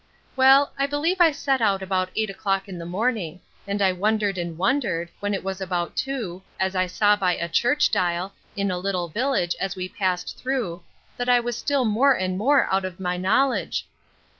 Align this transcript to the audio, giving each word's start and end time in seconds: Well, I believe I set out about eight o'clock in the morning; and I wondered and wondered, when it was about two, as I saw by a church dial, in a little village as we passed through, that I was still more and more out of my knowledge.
Well, 0.35 0.73
I 0.79 0.87
believe 0.87 1.21
I 1.21 1.29
set 1.31 1.61
out 1.61 1.83
about 1.83 2.09
eight 2.15 2.31
o'clock 2.31 2.67
in 2.67 2.79
the 2.79 2.87
morning; 2.87 3.39
and 3.67 3.83
I 3.83 3.91
wondered 3.91 4.35
and 4.39 4.57
wondered, 4.57 5.11
when 5.19 5.35
it 5.35 5.43
was 5.43 5.61
about 5.61 5.95
two, 5.95 6.41
as 6.59 6.75
I 6.75 6.87
saw 6.87 7.15
by 7.15 7.35
a 7.35 7.47
church 7.47 7.91
dial, 7.91 8.33
in 8.55 8.71
a 8.71 8.79
little 8.79 9.09
village 9.09 9.55
as 9.59 9.75
we 9.75 9.87
passed 9.87 10.39
through, 10.39 10.81
that 11.17 11.29
I 11.29 11.39
was 11.39 11.55
still 11.55 11.85
more 11.85 12.13
and 12.17 12.35
more 12.35 12.65
out 12.73 12.83
of 12.83 12.99
my 12.99 13.15
knowledge. 13.15 13.85